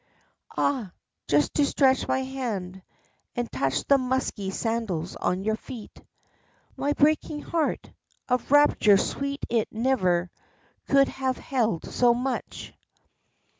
Ah! 0.57 0.91
just 1.27 1.53
to 1.53 1.63
stretch 1.67 2.07
my 2.07 2.23
hand 2.23 2.81
and 3.35 3.51
touch 3.51 3.83
the 3.85 3.99
musky 3.99 4.49
sandals 4.49 5.15
on 5.15 5.43
your 5.43 5.55
feet! 5.57 6.01
My 6.75 6.93
breaking 6.93 7.43
heart! 7.43 7.91
of 8.27 8.49
rapture 8.51 8.97
sweet 8.97 9.45
it 9.47 9.67
never 9.71 10.31
could 10.87 11.07
have 11.07 11.37
held 11.37 11.85
so 11.87 12.15
much. 12.15 12.73